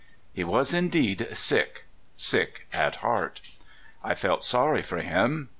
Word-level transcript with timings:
He 0.33 0.43
was 0.43 0.73
indeed 0.73 1.27
sick— 1.35 1.83
sick 2.31 2.65
at 2.73 2.95
heart. 3.05 3.41
I 4.03 4.15
felt 4.15 4.43
sorry 4.43 4.81
for 4.81 4.97
him. 4.97 5.49